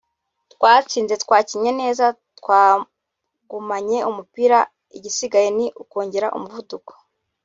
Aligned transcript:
twatsinze 0.53 1.15
twakinnye 1.23 1.71
neza 1.81 2.05
twagumanye 2.39 3.97
umupira 4.09 4.57
igisigaye 4.97 5.49
ni 5.57 5.67
ukongera 5.83 6.27
umuvuduko 6.37 6.91